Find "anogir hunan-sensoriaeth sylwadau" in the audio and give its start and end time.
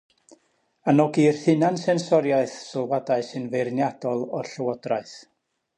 0.93-3.27